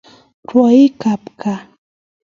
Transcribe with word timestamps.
Rwoik 0.47 1.01
ab 1.13 1.23
kaa 1.39 1.61